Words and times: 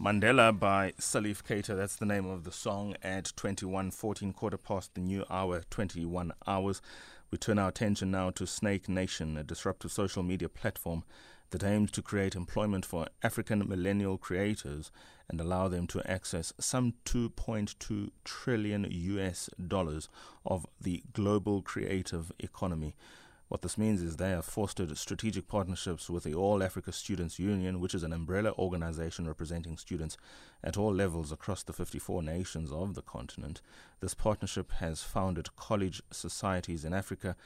Mandela 0.00 0.56
by 0.56 0.92
Salif 0.92 1.42
Keita. 1.42 1.76
That's 1.76 1.96
the 1.96 2.06
name 2.06 2.24
of 2.24 2.44
the 2.44 2.52
song 2.52 2.94
at 3.02 3.32
21:14, 3.34 4.32
quarter 4.32 4.56
past 4.56 4.94
the 4.94 5.00
new 5.00 5.24
hour, 5.28 5.64
21 5.70 6.32
hours. 6.46 6.80
We 7.32 7.38
turn 7.38 7.58
our 7.58 7.70
attention 7.70 8.12
now 8.12 8.30
to 8.30 8.46
Snake 8.46 8.88
Nation, 8.88 9.36
a 9.36 9.42
disruptive 9.42 9.90
social 9.90 10.22
media 10.22 10.48
platform 10.48 11.02
that 11.50 11.64
aims 11.64 11.90
to 11.90 12.02
create 12.02 12.36
employment 12.36 12.86
for 12.86 13.08
African 13.24 13.68
millennial 13.68 14.18
creators 14.18 14.92
and 15.28 15.40
allow 15.40 15.66
them 15.66 15.88
to 15.88 16.08
access 16.08 16.52
some 16.60 16.94
2.2 17.04 18.12
trillion 18.22 18.86
US 18.88 19.50
dollars 19.66 20.08
of 20.46 20.64
the 20.80 21.02
global 21.12 21.60
creative 21.60 22.30
economy. 22.38 22.94
What 23.48 23.62
this 23.62 23.78
means 23.78 24.02
is 24.02 24.16
they 24.16 24.30
have 24.30 24.44
fostered 24.44 24.96
strategic 24.98 25.48
partnerships 25.48 26.10
with 26.10 26.24
the 26.24 26.34
All 26.34 26.62
Africa 26.62 26.92
Students 26.92 27.38
Union, 27.38 27.80
which 27.80 27.94
is 27.94 28.02
an 28.02 28.12
umbrella 28.12 28.52
organization 28.58 29.26
representing 29.26 29.78
students 29.78 30.18
at 30.62 30.76
all 30.76 30.92
levels 30.92 31.32
across 31.32 31.62
the 31.62 31.72
54 31.72 32.22
nations 32.22 32.70
of 32.70 32.94
the 32.94 33.00
continent. 33.00 33.62
This 34.00 34.12
partnership 34.12 34.72
has 34.72 35.02
founded 35.02 35.56
college 35.56 36.02
societies 36.10 36.84
in 36.84 36.92
Africa 36.92 37.36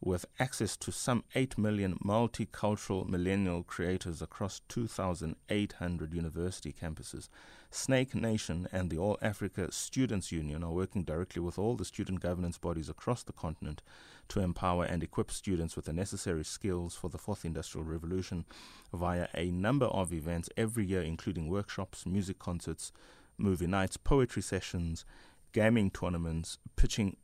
with 0.00 0.26
access 0.38 0.76
to 0.76 0.92
some 0.92 1.24
8 1.34 1.56
million 1.56 1.98
multicultural 2.04 3.08
millennial 3.08 3.62
creators 3.62 4.20
across 4.20 4.60
2,800 4.68 6.12
university 6.12 6.72
campuses. 6.72 7.30
Snake 7.70 8.14
Nation 8.14 8.68
and 8.70 8.90
the 8.90 8.98
All 8.98 9.18
Africa 9.22 9.72
Students 9.72 10.30
Union 10.30 10.62
are 10.62 10.72
working 10.72 11.02
directly 11.02 11.40
with 11.40 11.58
all 11.58 11.74
the 11.76 11.84
student 11.86 12.20
governance 12.20 12.58
bodies 12.58 12.90
across 12.90 13.22
the 13.22 13.32
continent 13.32 13.80
to 14.28 14.40
empower 14.40 14.84
and 14.84 15.02
equip 15.02 15.30
students 15.30 15.76
with 15.76 15.84
the 15.84 15.92
necessary 15.92 16.44
skills 16.44 16.94
for 16.94 17.08
the 17.08 17.18
fourth 17.18 17.44
industrial 17.44 17.84
revolution 17.84 18.44
via 18.92 19.28
a 19.34 19.50
number 19.50 19.86
of 19.86 20.12
events 20.12 20.48
every 20.56 20.84
year, 20.84 21.02
including 21.02 21.48
workshops, 21.48 22.06
music 22.06 22.38
concerts, 22.38 22.92
movie 23.38 23.66
nights, 23.66 23.96
poetry 23.96 24.42
sessions, 24.42 25.04
gaming 25.52 25.90
tournaments, 25.90 26.58
pitching 26.76 27.16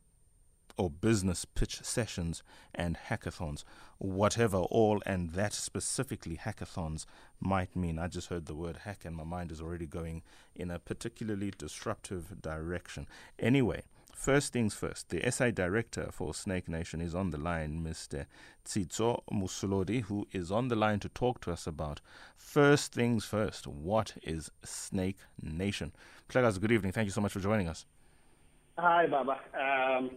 or 0.77 0.89
business 0.89 1.45
pitch 1.45 1.81
sessions 1.83 2.41
and 2.73 2.97
hackathons, 3.09 3.63
whatever 3.99 4.57
all 4.57 5.01
and 5.05 5.31
that 5.31 5.53
specifically 5.53 6.37
hackathons 6.37 7.05
might 7.39 7.75
mean. 7.75 7.99
I 7.99 8.07
just 8.07 8.29
heard 8.29 8.45
the 8.45 8.55
word 8.55 8.77
hack 8.77 9.05
and 9.05 9.15
my 9.15 9.23
mind 9.23 9.51
is 9.51 9.61
already 9.61 9.85
going 9.85 10.23
in 10.55 10.71
a 10.71 10.79
particularly 10.79 11.53
disruptive 11.55 12.41
direction. 12.41 13.07
Anyway, 13.37 13.83
First 14.13 14.53
things 14.53 14.73
first, 14.73 15.09
the 15.09 15.29
SA 15.31 15.51
director 15.51 16.09
for 16.11 16.33
Snake 16.33 16.69
Nation 16.69 17.01
is 17.01 17.13
on 17.13 17.31
the 17.31 17.37
line, 17.37 17.83
Mr. 17.83 18.25
Tshitso 18.63 19.23
Mosolodi, 19.31 20.03
who 20.03 20.27
is 20.31 20.51
on 20.51 20.67
the 20.69 20.75
line 20.75 20.99
to 20.99 21.09
talk 21.09 21.41
to 21.41 21.51
us 21.51 21.67
about 21.67 21.99
first 22.37 22.93
things 22.93 23.25
first. 23.25 23.67
What 23.67 24.13
is 24.23 24.49
Snake 24.63 25.17
Nation? 25.41 25.91
Plegas, 26.29 26.61
good 26.61 26.71
evening. 26.71 26.93
Thank 26.93 27.07
you 27.07 27.11
so 27.11 27.21
much 27.21 27.33
for 27.33 27.39
joining 27.39 27.67
us. 27.67 27.85
Hi, 28.77 29.07
Baba. 29.07 29.39
Um, 29.53 30.11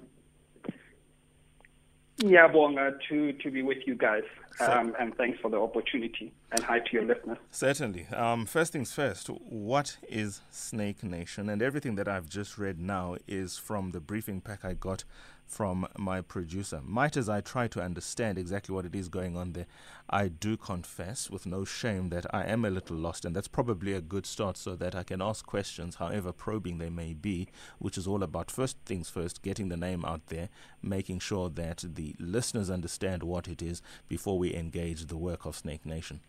Ngiyabonga 2.23 2.99
to, 3.09 3.33
to 3.33 3.51
be 3.51 3.63
with 3.63 3.79
you 3.87 3.95
guys, 3.95 4.23
um, 4.61 4.95
and 4.99 5.15
thanks 5.17 5.39
for 5.41 5.51
the 5.51 5.59
opportunity, 5.59 6.33
and 6.53 6.63
hi 6.63 6.79
to 6.79 6.93
your 6.93 7.05
listeners. 7.05 7.39
Certainly. 7.51 8.07
Um, 8.09 8.47
first 8.47 8.73
things 8.73 8.93
first, 8.93 9.29
what 9.29 9.97
is 10.09 10.41
Snake 10.51 11.03
Nation? 11.03 11.49
And 11.49 11.63
everything 11.63 11.97
that 11.97 12.09
I've 12.09 12.29
just 12.29 12.59
read 12.59 12.79
now 12.79 13.17
is 13.27 13.59
from 13.59 13.91
the 13.91 14.01
briefing 14.01 14.41
pack 14.41 14.65
I 14.65 14.75
got 14.75 15.05
from 15.47 15.87
my 15.97 16.21
producer. 16.21 16.81
Might 16.85 17.17
as 17.17 17.29
I 17.29 17.41
try 17.41 17.69
to 17.69 17.81
understand 17.81 18.37
exactly 18.39 18.75
what 18.75 18.85
it 18.85 18.95
is 18.95 19.09
going 19.09 19.37
on 19.37 19.53
there, 19.53 19.67
I 20.09 20.29
do 20.29 20.57
confess 20.57 21.31
with 21.31 21.47
no 21.47 21.65
shame 21.65 22.11
that 22.11 22.27
I 22.35 22.45
am 22.45 22.65
a 22.65 22.71
little 22.71 22.97
lost, 22.97 23.25
and 23.25 23.35
that's 23.35 23.49
probably 23.49 23.93
a 23.93 24.01
good 24.01 24.27
start 24.27 24.57
so 24.57 24.77
that 24.77 24.95
I 24.95 25.03
can 25.03 25.23
ask 25.23 25.47
questions, 25.47 25.97
however 25.97 26.33
probing 26.33 26.79
they 26.79 26.91
may 26.91 27.13
be, 27.13 27.49
which 27.79 27.97
is 27.97 28.07
all 28.07 28.23
about 28.23 28.51
first 28.51 28.77
things 28.85 29.09
first, 29.09 29.43
getting 29.43 29.69
the 29.69 29.77
name 29.77 30.05
out 30.05 30.27
there, 30.27 30.49
making 30.83 31.21
sure 31.21 31.49
that 31.51 31.85
the 31.87 32.15
listeners 32.19 32.71
understand 32.71 33.23
what 33.23 33.49
it 33.49 33.63
is 33.63 33.83
before 34.09 34.39
we 34.39 34.46
engage 34.55 35.07
the 35.07 35.17
work 35.17 35.45
of 35.47 35.57
Snake 35.57 35.87
Nation. 35.87 36.21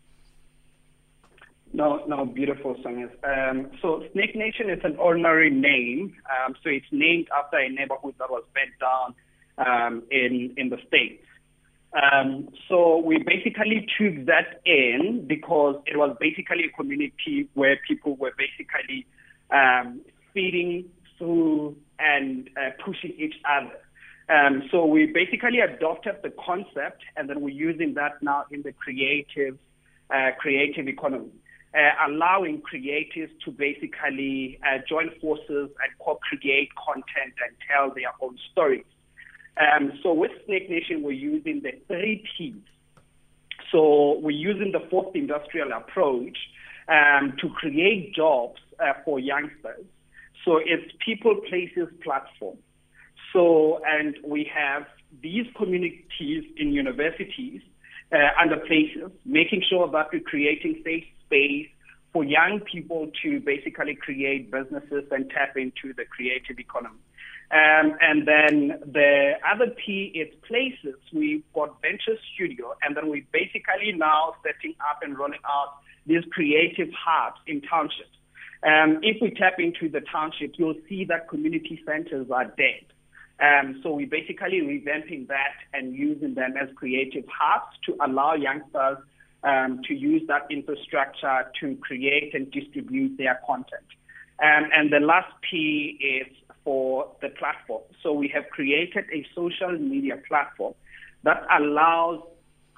No, 1.72 2.02
no, 2.06 2.24
beautiful 2.24 2.76
songs. 2.82 3.10
Um, 3.22 3.70
so 3.82 4.02
Snake 4.12 4.34
Nation 4.34 4.70
is 4.70 4.80
an 4.84 4.96
ordinary 4.96 5.50
name. 5.50 6.14
Um, 6.32 6.54
so 6.62 6.70
it's 6.70 6.86
named 6.90 7.28
after 7.36 7.58
a 7.58 7.68
neighborhood 7.68 8.14
that 8.18 8.30
was 8.30 8.42
burnt 8.54 8.78
down 8.80 9.14
um, 9.58 10.02
in 10.10 10.54
in 10.56 10.70
the 10.70 10.78
states. 10.86 11.24
Um, 11.92 12.48
so 12.68 12.98
we 12.98 13.18
basically 13.18 13.86
took 13.98 14.26
that 14.26 14.60
in 14.64 15.24
because 15.26 15.76
it 15.86 15.96
was 15.96 16.16
basically 16.20 16.64
a 16.64 16.76
community 16.76 17.48
where 17.54 17.78
people 17.86 18.16
were 18.16 18.32
basically 18.36 19.06
um, 19.50 20.00
feeding 20.34 20.84
through 21.16 21.76
and 21.98 22.48
uh, 22.56 22.70
pushing 22.84 23.12
each 23.18 23.34
other. 23.48 23.72
Um, 24.28 24.68
so 24.70 24.84
we 24.84 25.06
basically 25.06 25.60
adopted 25.60 26.16
the 26.22 26.30
concept, 26.44 27.02
and 27.16 27.30
then 27.30 27.40
we're 27.40 27.48
using 27.48 27.94
that 27.94 28.22
now 28.22 28.44
in 28.50 28.62
the 28.62 28.72
creative 28.72 29.58
uh, 30.10 30.30
creative 30.38 30.88
economy 30.88 31.30
uh, 31.74 32.08
allowing 32.08 32.62
creatives 32.62 33.30
to 33.44 33.50
basically 33.50 34.58
uh, 34.62 34.78
join 34.88 35.10
forces 35.20 35.70
and 35.70 35.90
co-create 36.00 36.70
content 36.74 37.34
and 37.46 37.56
tell 37.68 37.92
their 37.94 38.12
own 38.22 38.38
stories. 38.50 38.84
Um, 39.60 39.92
so 40.02 40.12
with 40.12 40.30
Snake 40.46 40.70
Nation, 40.70 41.02
we're 41.02 41.12
using 41.12 41.62
the 41.62 41.72
three 41.86 42.24
T's. 42.36 42.54
So 43.72 44.18
we're 44.20 44.30
using 44.30 44.72
the 44.72 44.80
fourth 44.88 45.14
industrial 45.14 45.72
approach 45.72 46.38
um, 46.88 47.36
to 47.40 47.48
create 47.50 48.14
jobs 48.14 48.60
uh, 48.80 48.94
for 49.04 49.20
youngsters. 49.20 49.84
So 50.44 50.58
it's 50.58 50.90
people, 51.04 51.40
places, 51.48 51.88
platform. 52.02 52.56
So, 53.32 53.80
and 53.86 54.16
we 54.24 54.50
have 54.54 54.86
these 55.22 55.46
communities 55.56 56.44
in 56.56 56.72
universities 56.72 57.62
uh, 58.12 58.46
the 58.48 58.56
places, 58.66 59.10
making 59.24 59.62
sure 59.68 59.88
that 59.90 60.08
we're 60.12 60.20
creating 60.20 60.80
safe 60.84 61.04
space 61.26 61.68
for 62.12 62.24
young 62.24 62.60
people 62.60 63.10
to 63.22 63.40
basically 63.40 63.94
create 63.94 64.50
businesses 64.50 65.04
and 65.10 65.30
tap 65.30 65.56
into 65.56 65.92
the 65.96 66.04
creative 66.04 66.58
economy. 66.58 66.98
Um, 67.50 67.96
and 68.00 68.26
then 68.28 68.80
the 68.84 69.32
other 69.46 69.72
P 69.84 70.12
is 70.14 70.34
places. 70.46 70.98
We've 71.12 71.42
got 71.54 71.80
Venture 71.80 72.18
Studio, 72.34 72.74
and 72.82 72.96
then 72.96 73.08
we're 73.08 73.26
basically 73.32 73.92
now 73.94 74.34
setting 74.42 74.74
up 74.80 75.00
and 75.02 75.18
rolling 75.18 75.40
out 75.46 75.74
these 76.06 76.24
creative 76.30 76.88
hubs 76.92 77.38
in 77.46 77.62
townships. 77.62 78.08
Um, 78.62 79.00
if 79.02 79.22
we 79.22 79.30
tap 79.30 79.54
into 79.58 79.88
the 79.88 80.00
townships, 80.00 80.58
you'll 80.58 80.80
see 80.88 81.04
that 81.06 81.28
community 81.28 81.80
centers 81.86 82.30
are 82.30 82.44
dead. 82.44 82.84
Um, 83.40 83.80
so 83.82 83.92
we're 83.92 84.08
basically 84.08 84.60
revamping 84.62 85.28
that 85.28 85.54
and 85.72 85.94
using 85.94 86.34
them 86.34 86.54
as 86.60 86.68
creative 86.74 87.24
hubs 87.28 87.76
to 87.86 87.96
allow 88.04 88.34
youngsters 88.34 88.98
um, 89.44 89.80
to 89.86 89.94
use 89.94 90.22
that 90.26 90.46
infrastructure 90.50 91.50
to 91.60 91.76
create 91.76 92.34
and 92.34 92.50
distribute 92.50 93.16
their 93.16 93.40
content. 93.46 93.86
Um, 94.42 94.68
and 94.74 94.92
the 94.92 95.00
last 95.00 95.32
P 95.48 95.98
is 96.00 96.36
for 96.64 97.10
the 97.22 97.28
platform. 97.28 97.82
So 98.02 98.12
we 98.12 98.28
have 98.34 98.48
created 98.50 99.04
a 99.12 99.26
social 99.34 99.72
media 99.78 100.16
platform 100.28 100.74
that 101.22 101.42
allows 101.56 102.22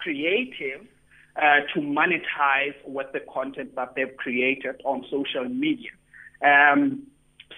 creatives 0.06 0.86
uh, 1.36 1.60
to 1.74 1.80
monetize 1.80 2.74
with 2.84 3.06
the 3.12 3.20
content 3.32 3.74
that 3.76 3.94
they've 3.94 4.16
created 4.16 4.80
on 4.84 5.04
social 5.10 5.48
media. 5.48 5.90
Um, 6.44 7.06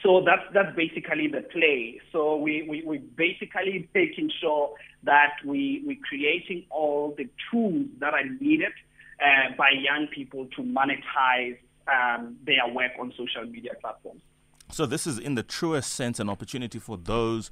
so 0.02 0.22
that's 0.24 0.42
that's 0.52 0.74
basically 0.74 1.28
the 1.28 1.42
play. 1.42 2.00
So 2.10 2.36
we 2.36 2.66
we 2.68 2.82
we 2.84 2.98
basically 2.98 3.88
making 3.94 4.30
sure 4.40 4.74
that 5.04 5.34
we 5.44 5.82
we 5.86 5.96
creating 5.96 6.64
all 6.70 7.14
the 7.16 7.28
tools 7.50 7.86
that 8.00 8.14
are 8.14 8.24
needed 8.40 8.72
uh, 9.20 9.54
by 9.56 9.70
young 9.70 10.08
people 10.08 10.46
to 10.56 10.62
monetize 10.62 11.56
um, 11.86 12.36
their 12.44 12.66
work 12.72 12.92
on 12.98 13.12
social 13.16 13.44
media 13.44 13.72
platforms. 13.80 14.22
So, 14.70 14.86
this 14.86 15.06
is 15.06 15.18
in 15.18 15.34
the 15.34 15.42
truest 15.42 15.92
sense 15.92 16.18
an 16.18 16.30
opportunity 16.30 16.78
for 16.78 16.96
those 16.96 17.50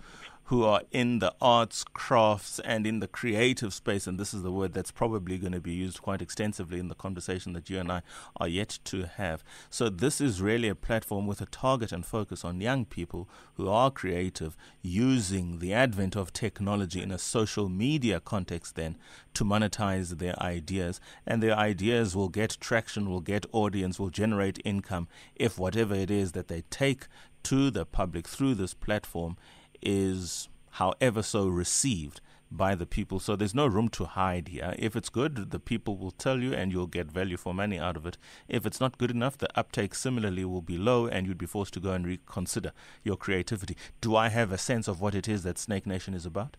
who 0.51 0.65
are 0.65 0.83
in 0.91 1.21
the 1.21 1.33
arts, 1.41 1.85
crafts, 1.85 2.59
and 2.65 2.85
in 2.85 2.99
the 2.99 3.07
creative 3.07 3.73
space. 3.73 4.09
And 4.09 4.19
this 4.19 4.35
is 4.35 4.43
the 4.43 4.51
word 4.51 4.73
that's 4.73 4.91
probably 4.91 5.39
going 5.39 5.53
to 5.53 5.61
be 5.61 5.73
used 5.73 6.03
quite 6.03 6.21
extensively 6.21 6.81
in 6.81 6.89
the 6.89 6.97
conversation 6.97 7.53
that 7.53 7.71
you 7.71 7.79
and 7.79 7.91
I 7.91 8.03
are 8.37 8.49
yet 8.49 8.81
to 8.87 9.05
have. 9.05 9.45
So, 9.71 9.89
this 9.89 10.21
is 10.21 10.43
really 10.43 10.69
a 10.69 10.75
platform 10.75 11.29
with 11.29 11.41
a 11.41 11.47
target 11.47 11.93
and 11.93 12.05
focus 12.05 12.45
on 12.45 12.61
young 12.61 12.85
people 12.85 13.29
who 13.55 13.69
are 13.69 13.93
creative 13.93 14.57
using 14.83 15.61
the 15.61 15.73
advent 15.73 16.17
of 16.17 16.33
technology 16.33 17.01
in 17.01 17.13
a 17.13 17.19
social 17.19 17.69
media 17.69 18.19
context, 18.19 18.75
then 18.75 18.97
to 19.35 19.45
monetize 19.45 20.19
their 20.19 20.37
ideas. 20.43 21.01
And 21.25 21.41
their 21.41 21.55
ideas 21.55 22.17
will 22.17 22.29
get 22.29 22.59
traction, 22.59 23.09
will 23.09 23.21
get 23.21 23.47
audience, 23.53 24.01
will 24.01 24.11
generate 24.11 24.61
income 24.65 25.07
if 25.37 25.61
whatever 25.61 25.95
it 25.95 26.11
is 26.11 26.33
that 26.33 26.49
they 26.49 26.63
take 26.71 27.07
to 27.45 27.71
the 27.71 27.87
public 27.87 28.27
through 28.27 28.57
this 28.57 28.75
platform 28.75 29.37
is, 29.83 30.49
however 30.71 31.23
so 31.23 31.49
received, 31.49 32.21
by 32.51 32.75
the 32.75 32.87
people. 32.87 33.21
So 33.21 33.37
there's 33.37 33.55
no 33.55 33.67
room 33.67 33.89
to 33.91 34.05
hide 34.05 34.49
here. 34.49 34.75
If 34.79 34.97
it's 34.97 35.09
good, 35.09 35.51
the 35.51 35.61
people 35.61 35.97
will 35.97 36.11
tell 36.11 36.41
you 36.41 36.53
and 36.53 36.73
you'll 36.73 36.87
get 36.89 37.11
value 37.11 37.37
for 37.37 37.55
money 37.55 37.79
out 37.79 37.97
of 37.97 38.07
it. 38.07 38.19
If 38.49 38.67
it's 38.67 38.81
not 38.81 38.99
good 38.99 39.11
enough, 39.11 39.39
the 39.39 39.49
uptake 39.57 39.95
similarly 39.95 40.45
will 40.45 40.63
be 40.63 40.77
low 40.77 41.07
and 41.07 41.27
you'd 41.27 41.39
be 41.39 41.47
forced 41.47 41.75
to 41.75 41.81
go 41.81 41.93
and 41.93 42.07
reconsider 42.07 42.73
your 43.05 43.17
creativity. 43.17 43.77
Do 44.01 44.17
I 44.17 44.29
have 44.29 44.51
a 44.51 44.59
sense 44.59 44.89
of 44.89 45.01
what 45.01 45.15
it 45.15 45.29
is 45.29 45.43
that 45.45 45.59
Snake 45.59 45.87
Nation 45.87 46.15
is 46.15 46.27
about? 46.27 46.57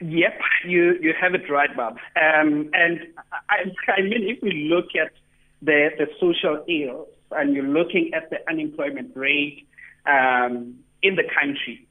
Yep, 0.00 0.40
you, 0.64 0.96
you 1.00 1.12
have 1.20 1.34
it 1.34 1.50
right, 1.50 1.74
Bob. 1.76 1.98
Um, 2.16 2.70
and 2.72 3.00
I, 3.48 3.64
I 3.88 4.02
mean, 4.02 4.28
if 4.28 4.40
we 4.42 4.68
look 4.72 4.94
at 4.94 5.12
the, 5.60 5.90
the 5.98 6.06
social 6.20 6.64
ills 6.68 7.08
and 7.32 7.54
you're 7.54 7.64
looking 7.64 8.12
at 8.14 8.30
the 8.30 8.38
unemployment 8.48 9.16
rate 9.16 9.66
um, 10.06 10.76
in 11.02 11.16
the 11.16 11.24
country, 11.24 11.87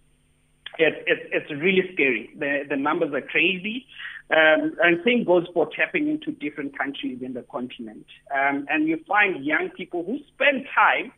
it, 0.79 1.03
it, 1.07 1.29
it's 1.31 1.51
really 1.51 1.89
scary. 1.94 2.29
The, 2.38 2.63
the 2.69 2.75
numbers 2.75 3.13
are 3.13 3.21
crazy. 3.21 3.85
Um, 4.29 4.75
and 4.83 5.00
same 5.06 5.24
goes 5.24 5.47
for 5.53 5.69
tapping 5.74 6.09
into 6.09 6.31
different 6.31 6.77
countries 6.77 7.19
in 7.21 7.33
the 7.33 7.44
continent. 7.44 8.06
Um, 8.33 8.65
and 8.69 8.88
you 8.88 9.00
find 9.07 9.45
young 9.45 9.69
people 9.75 10.03
who 10.03 10.19
spend 10.33 10.65
time 10.75 11.13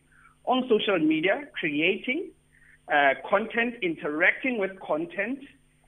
on 0.45 0.69
social 0.69 0.99
media 0.99 1.47
creating 1.59 2.29
uh, 2.87 3.13
content, 3.27 3.75
interacting 3.81 4.59
with 4.59 4.79
content, 4.79 5.39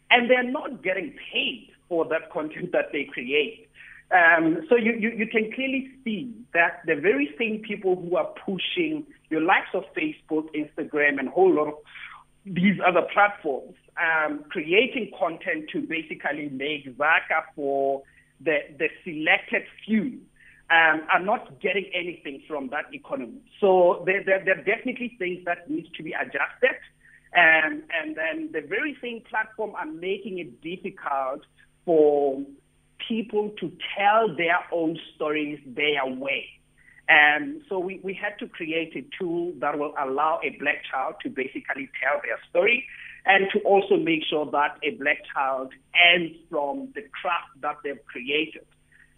and 0.10 0.30
they're 0.30 0.50
not 0.50 0.84
getting 0.84 1.14
paid 1.32 1.70
for 1.88 2.06
that 2.06 2.32
content 2.32 2.72
that 2.72 2.86
they 2.92 3.06
create. 3.12 3.68
Um, 4.12 4.66
so 4.70 4.76
you, 4.76 4.94
you, 4.94 5.10
you, 5.12 5.28
can 5.28 5.52
clearly 5.54 5.90
see 6.04 6.34
that 6.54 6.82
the 6.86 6.96
very 6.96 7.34
same 7.40 7.62
people 7.66 7.96
who 7.96 8.18
are 8.18 8.28
pushing 8.46 9.06
your 9.30 9.42
likes 9.42 9.70
of 9.74 9.84
Facebook, 9.96 10.48
Instagram, 10.54 11.18
and 11.18 11.30
whole 11.30 11.54
lot 11.54 11.70
of 11.70 11.76
these 12.46 12.80
other 12.86 13.04
platforms, 13.14 13.76
um, 14.00 14.46
creating 14.50 15.12
content 15.18 15.70
to 15.72 15.82
basically 15.82 16.50
make 16.50 16.86
Zaka 16.98 17.44
for 17.56 18.04
the, 18.40 18.60
the 18.80 18.88
selected 19.04 19.64
few, 19.86 20.20
um, 20.72 21.02
are 21.12 21.20
not 21.20 21.60
getting 21.60 21.86
anything 21.94 22.42
from 22.48 22.70
that 22.70 22.86
economy. 22.94 23.42
So 23.60 24.04
there, 24.06 24.24
there, 24.24 24.44
there 24.44 24.60
are 24.60 24.64
definitely 24.64 25.16
things 25.20 25.44
that 25.46 25.70
need 25.70 25.90
to 25.96 26.04
be 26.04 26.14
adjusted. 26.14 26.78
Um, 27.36 27.84
and 28.02 28.16
then 28.16 28.50
the 28.52 28.62
very 28.62 28.98
same 29.02 29.22
platform 29.30 29.76
are 29.76 29.86
making 29.86 30.40
it 30.40 30.62
difficult 30.62 31.42
for 31.86 32.42
people 33.08 33.52
to 33.60 33.72
tell 33.98 34.36
their 34.36 34.60
own 34.72 34.98
stories 35.16 35.60
their 35.66 36.06
way. 36.06 36.46
And 37.12 37.62
so 37.68 37.78
we, 37.78 38.00
we 38.04 38.14
had 38.14 38.40
to 38.40 38.48
create 38.48 38.96
a 38.96 39.04
tool 39.20 39.52
that 39.60 39.78
will 39.78 39.94
allow 40.00 40.40
a 40.46 40.52
black 40.60 40.82
child 40.90 41.16
to 41.24 41.30
basically 41.30 41.90
tell 42.02 42.22
their 42.24 42.40
story 42.50 42.86
and 43.26 43.48
to 43.52 43.60
also 43.62 43.98
make 43.98 44.24
sure 44.30 44.50
that 44.52 44.78
a 44.82 44.92
black 44.92 45.18
child 45.34 45.74
earns 46.08 46.32
from 46.50 46.88
the 46.96 47.02
craft 47.22 47.50
that 47.60 47.76
they've 47.84 48.04
created. 48.06 48.66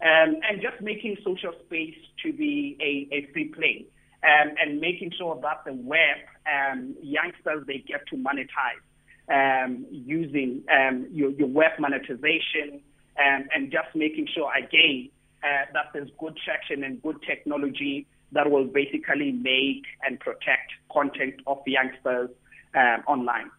Um, 0.02 0.40
and 0.42 0.60
just 0.60 0.82
making 0.82 1.18
social 1.24 1.52
space 1.66 1.94
to 2.24 2.32
be 2.32 2.76
a, 2.80 3.14
a 3.14 3.32
free 3.32 3.48
play 3.54 3.86
um, 4.24 4.54
and 4.60 4.80
making 4.80 5.12
sure 5.16 5.38
that 5.40 5.62
the 5.64 5.74
web 5.74 6.18
um, 6.50 6.96
youngsters 7.00 7.64
they 7.68 7.78
get 7.86 8.00
to 8.08 8.16
monetize 8.16 8.82
um, 9.30 9.86
using 9.90 10.64
um, 10.68 11.06
your, 11.12 11.30
your 11.30 11.48
web 11.48 11.78
monetization 11.78 12.80
and, 13.16 13.48
and 13.54 13.70
just 13.70 13.94
making 13.94 14.26
sure 14.34 14.50
again 14.52 15.10
uh, 15.44 15.66
that 15.72 15.86
there's 15.92 16.10
good 16.18 16.36
traction 16.44 16.84
and 16.84 17.02
good 17.02 17.20
technology 17.22 18.06
that 18.32 18.50
will 18.50 18.64
basically 18.64 19.32
make 19.32 19.84
and 20.06 20.18
protect 20.20 20.72
content 20.92 21.34
of 21.46 21.58
youngsters 21.66 22.30
um, 22.74 23.02
online. 23.06 23.50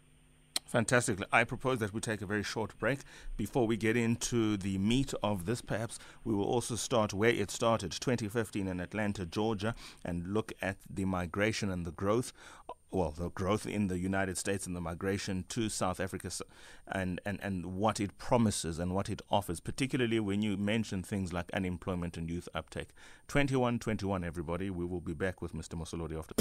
Fantastic. 0.66 1.20
I 1.32 1.44
propose 1.44 1.78
that 1.80 1.94
we 1.94 2.02
take 2.02 2.22
a 2.22 2.26
very 2.26 2.44
short 2.44 2.78
break. 2.80 3.00
Before 3.38 3.68
we 3.68 3.78
get 3.78 3.96
into 3.96 4.58
the 4.58 4.78
meat 4.78 5.14
of 5.24 5.46
this, 5.46 5.62
perhaps 5.62 6.00
we 6.24 6.34
will 6.34 6.46
also 6.46 6.76
start 6.76 7.14
where 7.14 7.30
it 7.30 7.52
started, 7.52 7.92
2015 7.92 8.68
in 8.68 8.80
Atlanta, 8.80 9.26
Georgia, 9.26 9.76
and 10.04 10.34
look 10.34 10.52
at 10.62 10.78
the 10.90 11.06
migration 11.06 11.70
and 11.70 11.86
the 11.86 11.92
growth 11.92 12.34
well, 12.96 13.12
the 13.12 13.30
growth 13.30 13.68
in 13.68 13.88
the 13.88 13.98
United 13.98 14.38
States 14.38 14.66
and 14.66 14.76
the 14.76 14.80
migration 14.80 15.44
to 15.50 15.68
South 15.68 16.00
Africa 16.00 16.32
and, 16.88 17.20
and, 17.26 17.40
and 17.44 17.66
what 17.76 18.00
it 18.00 18.18
promises 18.18 18.80
and 18.80 18.96
what 18.96 19.10
it 19.10 19.22
offers, 19.30 19.60
particularly 19.60 20.20
when 20.20 20.42
you 20.42 20.56
mention 20.56 21.04
things 21.04 21.34
like 21.34 21.52
unemployment 21.52 22.16
and 22.16 22.30
youth 22.30 22.48
uptake. 22.56 22.90
2121, 23.28 24.24
everybody. 24.24 24.70
We 24.70 24.86
will 24.86 25.02
be 25.02 25.14
back 25.14 25.42
with 25.42 25.54
Mr. 25.54 25.76
Mosolodi 25.76 26.18
after. 26.18 26.36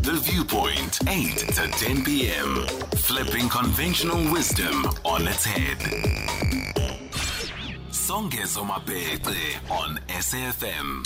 The 0.00 0.20
Viewpoint, 0.22 1.00
8 1.08 1.38
to 1.38 1.68
10 1.86 2.04
p.m. 2.04 2.66
Flipping 2.96 3.48
conventional 3.48 4.30
wisdom 4.32 4.84
on 5.04 5.26
its 5.26 5.44
head. 5.44 5.78
Songezo 7.90 8.64
Mapete 8.64 9.58
on 9.70 9.98
SAFM. 10.08 11.04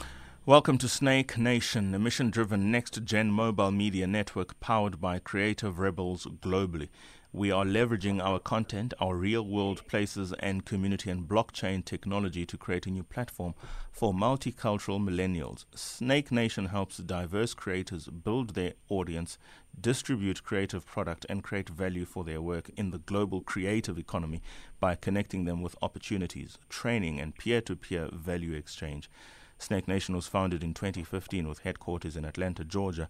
Welcome 0.48 0.78
to 0.78 0.88
Snake 0.88 1.36
Nation, 1.36 1.94
a 1.94 1.98
mission 1.98 2.30
driven 2.30 2.70
next 2.70 3.04
gen 3.04 3.30
mobile 3.30 3.70
media 3.70 4.06
network 4.06 4.58
powered 4.60 4.98
by 4.98 5.18
creative 5.18 5.78
rebels 5.78 6.26
globally. 6.40 6.88
We 7.34 7.50
are 7.50 7.66
leveraging 7.66 8.22
our 8.22 8.38
content, 8.38 8.94
our 8.98 9.14
real 9.14 9.42
world 9.42 9.86
places, 9.86 10.32
and 10.40 10.64
community 10.64 11.10
and 11.10 11.28
blockchain 11.28 11.84
technology 11.84 12.46
to 12.46 12.56
create 12.56 12.86
a 12.86 12.90
new 12.90 13.02
platform 13.02 13.54
for 13.92 14.14
multicultural 14.14 14.98
millennials. 15.06 15.66
Snake 15.74 16.32
Nation 16.32 16.64
helps 16.68 16.96
diverse 16.96 17.52
creators 17.52 18.06
build 18.06 18.54
their 18.54 18.72
audience, 18.88 19.36
distribute 19.78 20.44
creative 20.44 20.86
product, 20.86 21.26
and 21.28 21.44
create 21.44 21.68
value 21.68 22.06
for 22.06 22.24
their 22.24 22.40
work 22.40 22.70
in 22.74 22.90
the 22.90 23.00
global 23.00 23.42
creative 23.42 23.98
economy 23.98 24.40
by 24.80 24.94
connecting 24.94 25.44
them 25.44 25.60
with 25.60 25.76
opportunities, 25.82 26.56
training, 26.70 27.20
and 27.20 27.36
peer 27.36 27.60
to 27.60 27.76
peer 27.76 28.08
value 28.10 28.54
exchange. 28.54 29.10
Snake 29.58 29.88
Nation 29.88 30.14
was 30.14 30.26
founded 30.26 30.62
in 30.62 30.74
2015 30.74 31.48
with 31.48 31.60
headquarters 31.60 32.16
in 32.16 32.24
Atlanta, 32.24 32.64
Georgia, 32.64 33.08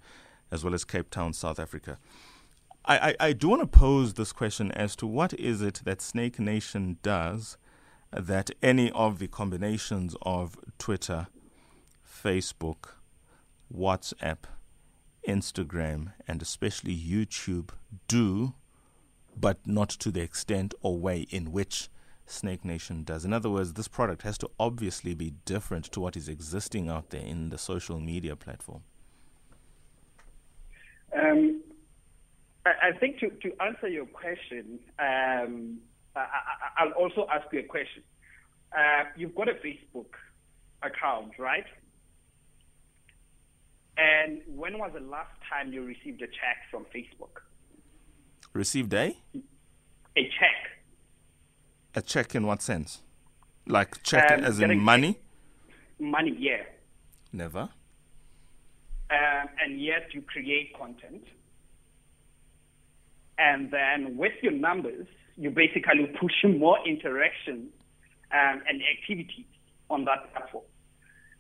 as 0.50 0.64
well 0.64 0.74
as 0.74 0.84
Cape 0.84 1.10
Town, 1.10 1.32
South 1.32 1.58
Africa. 1.58 1.98
I, 2.84 2.98
I, 2.98 3.14
I 3.28 3.32
do 3.32 3.48
want 3.48 3.60
to 3.60 3.78
pose 3.78 4.14
this 4.14 4.32
question 4.32 4.72
as 4.72 4.96
to 4.96 5.06
what 5.06 5.34
is 5.34 5.60
it 5.60 5.82
that 5.84 6.00
Snake 6.00 6.38
Nation 6.38 6.98
does 7.02 7.58
that 8.10 8.50
any 8.62 8.90
of 8.92 9.18
the 9.18 9.28
combinations 9.28 10.16
of 10.22 10.56
Twitter, 10.78 11.26
Facebook, 12.06 12.94
WhatsApp, 13.74 14.38
Instagram, 15.28 16.12
and 16.26 16.40
especially 16.40 16.96
YouTube 16.96 17.70
do, 18.06 18.54
but 19.36 19.58
not 19.66 19.90
to 19.90 20.10
the 20.10 20.22
extent 20.22 20.72
or 20.80 20.98
way 20.98 21.26
in 21.30 21.52
which 21.52 21.90
Snake 22.30 22.64
Nation 22.64 23.04
does. 23.04 23.25
In 23.25 23.32
other 23.32 23.50
words, 23.50 23.72
this 23.72 23.88
product 23.88 24.22
has 24.22 24.38
to 24.38 24.50
obviously 24.58 25.14
be 25.14 25.34
different 25.44 25.86
to 25.86 26.00
what 26.00 26.16
is 26.16 26.28
existing 26.28 26.88
out 26.88 27.10
there 27.10 27.22
in 27.22 27.48
the 27.50 27.58
social 27.58 28.00
media 28.00 28.36
platform. 28.36 28.82
Um, 31.12 31.62
I, 32.66 32.88
I, 32.88 32.99
think 32.99 33.18
to, 33.20 33.30
to 33.30 33.62
answer 33.62 33.88
your 33.88 34.06
question, 34.06 34.78
um, 34.99 35.78
I, 36.14 36.85
will 36.85 36.92
also 36.92 37.26
ask 37.32 37.47
you 37.52 37.61
a 37.61 37.64
question. 37.64 38.02
Uh, 38.76 39.04
you've 39.16 39.35
got 39.35 39.49
a 39.49 39.54
Facebook 39.54 40.12
account, 40.82 41.32
right? 41.38 41.64
And 43.97 44.42
when 44.47 44.78
was 44.78 44.92
the 44.94 45.00
last 45.00 45.32
time 45.50 45.73
you 45.73 45.82
received 45.85 46.23
a 46.23 46.26
check 46.26 46.58
from 46.70 46.85
Facebook? 46.94 47.42
Received 48.52 48.94
a? 48.94 49.16
A 50.16 50.23
check. 50.38 50.57
A 51.95 52.02
check 52.02 52.35
in 52.35 52.47
what 52.47 52.62
sense? 52.62 53.02
Like 53.66 54.02
check 54.02 54.30
um, 54.30 54.45
as 54.45 54.61
in 54.61 54.78
money? 54.78 55.18
Money, 55.99 56.37
yeah. 56.38 56.62
Never. 57.33 57.68
Um, 59.11 59.49
and 59.62 59.80
yet 59.80 60.09
you 60.12 60.23
create 60.23 60.76
content. 60.78 61.25
And 63.38 63.71
then 63.71 64.16
with 64.16 64.33
your 64.42 64.52
numbers, 64.52 65.07
you 65.37 65.50
basically 65.50 66.07
push 66.21 66.33
more 66.45 66.78
interaction 66.87 67.68
um, 68.33 68.62
and 68.68 68.83
activity 68.83 69.47
on 69.88 70.04
that 70.04 70.33
platform. 70.33 70.64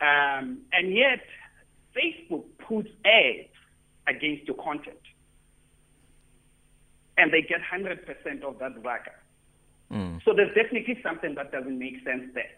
Um, 0.00 0.60
and 0.72 0.94
yet, 0.94 1.20
Facebook 1.94 2.44
puts 2.58 2.88
ads 3.04 3.48
against 4.06 4.46
your 4.46 4.56
content. 4.56 5.00
And 7.16 7.32
they 7.32 7.42
get 7.42 7.58
100% 7.60 8.42
of 8.44 8.58
that 8.60 8.76
Zaka. 8.82 9.10
Mm. 9.92 10.22
So 10.24 10.32
there's 10.34 10.54
definitely 10.54 10.98
something 11.02 11.34
that 11.34 11.52
doesn't 11.52 11.78
make 11.78 12.02
sense 12.04 12.30
there. 12.34 12.50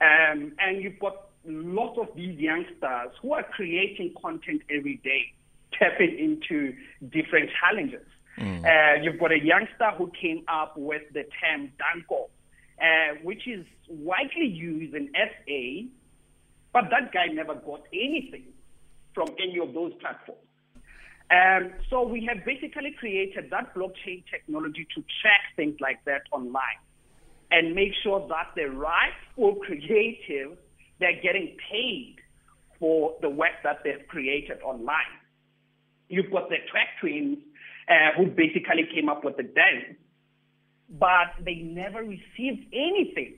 Um, 0.00 0.52
and 0.58 0.82
you've 0.82 0.98
got 0.98 1.28
lots 1.44 1.98
of 1.98 2.08
these 2.14 2.38
youngsters 2.38 3.12
who 3.20 3.34
are 3.34 3.42
creating 3.42 4.14
content 4.20 4.62
every 4.70 5.00
day, 5.02 5.32
tapping 5.78 6.18
into 6.18 6.74
different 7.10 7.50
challenges. 7.60 8.06
Mm. 8.38 8.64
Uh, 8.64 9.02
you've 9.02 9.20
got 9.20 9.32
a 9.32 9.38
youngster 9.38 9.90
who 9.98 10.10
came 10.20 10.44
up 10.48 10.76
with 10.76 11.02
the 11.12 11.24
term 11.40 11.72
Danko, 11.78 12.30
uh, 12.80 13.16
which 13.22 13.46
is 13.46 13.66
widely 13.88 14.46
used 14.46 14.94
in 14.94 15.10
SA, 15.14 15.88
but 16.72 16.90
that 16.90 17.12
guy 17.12 17.26
never 17.26 17.54
got 17.54 17.82
anything 17.92 18.44
from 19.14 19.28
any 19.38 19.58
of 19.58 19.74
those 19.74 19.92
platforms. 20.00 20.40
Um, 21.32 21.72
so 21.88 22.02
we 22.02 22.26
have 22.26 22.44
basically 22.44 22.94
created 22.98 23.48
that 23.50 23.74
blockchain 23.74 24.22
technology 24.30 24.86
to 24.94 25.02
track 25.22 25.40
things 25.56 25.76
like 25.80 26.04
that 26.04 26.22
online 26.30 26.80
and 27.50 27.74
make 27.74 27.92
sure 28.02 28.26
that 28.28 28.48
the 28.54 28.66
rightful 28.66 29.56
creatives 29.66 30.58
they're 31.00 31.20
getting 31.22 31.56
paid 31.70 32.16
for 32.78 33.16
the 33.22 33.30
work 33.30 33.56
that 33.64 33.78
they've 33.82 34.06
created 34.08 34.60
online. 34.62 35.14
You've 36.08 36.30
got 36.30 36.50
the 36.50 36.56
track 36.70 36.88
twins 37.00 37.38
uh, 37.88 38.16
who 38.16 38.26
basically 38.26 38.86
came 38.94 39.08
up 39.08 39.24
with 39.24 39.36
the 39.38 39.42
dance, 39.42 39.96
but 40.90 41.32
they 41.42 41.54
never 41.54 42.00
received 42.00 42.66
anything 42.74 43.36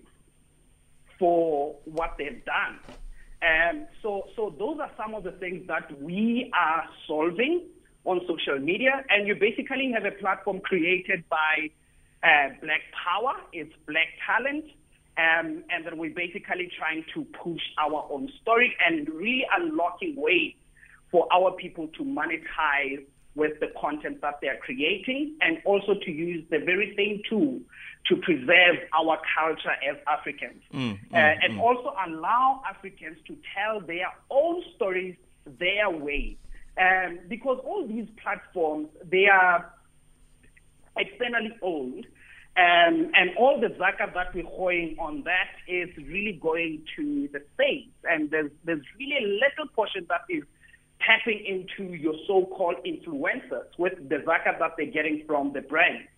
for 1.19 1.77
what 1.85 2.17
they've 2.19 2.45
done. 2.45 2.81
Um, 3.41 3.87
so, 4.03 4.25
so 4.35 4.55
those 4.59 4.79
are 4.81 4.91
some 4.97 5.15
of 5.15 5.23
the 5.23 5.33
things 5.33 5.67
that 5.69 6.01
we 6.03 6.51
are 6.59 6.85
solving 7.07 7.69
on 8.05 8.21
social 8.27 8.59
media, 8.59 9.05
and 9.09 9.27
you 9.27 9.35
basically 9.35 9.93
have 9.93 10.05
a 10.05 10.13
platform 10.13 10.61
created 10.61 11.25
by 11.29 11.71
uh, 12.23 12.49
Black 12.61 12.83
Power, 12.93 13.35
it's 13.53 13.73
Black 13.87 14.09
Talent, 14.27 14.65
um, 15.17 15.63
and 15.71 15.87
then 15.87 15.97
we're 15.97 16.15
basically 16.15 16.71
trying 16.77 17.05
to 17.15 17.25
push 17.43 17.61
our 17.79 18.07
own 18.11 18.31
story 18.43 18.75
and 18.87 19.09
really 19.09 19.47
unlocking 19.57 20.17
ways 20.17 20.55
for 21.11 21.27
our 21.33 21.53
people 21.53 21.89
to 21.97 22.03
monetize 22.03 23.05
with 23.37 23.59
the 23.61 23.69
content 23.81 24.21
that 24.21 24.39
they're 24.41 24.59
creating 24.59 25.37
and 25.41 25.59
also 25.65 25.95
to 26.05 26.11
use 26.11 26.45
the 26.51 26.59
very 26.59 26.95
same 26.97 27.21
tool 27.29 27.61
to 28.07 28.17
preserve 28.17 28.77
our 28.93 29.19
culture 29.37 29.75
as 29.89 29.97
Africans. 30.07 30.63
Mm, 30.73 30.99
mm, 30.99 31.13
uh, 31.13 31.17
and 31.43 31.55
mm. 31.55 31.61
also 31.61 31.95
allow 32.07 32.63
Africans 32.69 33.17
to 33.27 33.37
tell 33.55 33.81
their 33.81 34.13
own 34.31 34.63
stories 34.77 35.17
their 35.59 35.91
way. 35.91 36.37
Um, 36.81 37.21
because 37.29 37.59
all 37.65 37.87
these 37.87 38.09
platforms, 38.21 38.89
they 39.05 39.27
are 39.27 39.73
externally 40.97 41.53
owned. 41.63 42.07
Um, 42.57 43.11
and 43.15 43.31
all 43.37 43.61
the 43.61 43.69
zakat 43.69 44.15
that 44.15 44.33
we're 44.33 44.45
holding 44.45 44.97
on 44.99 45.25
that 45.25 45.51
is 45.67 45.89
really 45.97 46.39
going 46.41 46.85
to 46.97 47.29
the 47.33 47.43
states. 47.55 47.91
And 48.05 48.31
there's, 48.31 48.51
there's 48.65 48.85
really 48.99 49.17
a 49.25 49.27
little 49.27 49.73
portion 49.75 50.07
that 50.09 50.23
is 50.29 50.45
tapping 51.05 51.45
into 51.45 51.95
your 51.95 52.15
so-called 52.27 52.77
influencers 52.87 53.67
with 53.77 53.95
the 54.09 54.17
zakat 54.17 54.59
that 54.61 54.73
they're 54.77 54.87
getting 54.87 55.25
from 55.27 55.53
the 55.53 55.63
brands. 55.63 56.09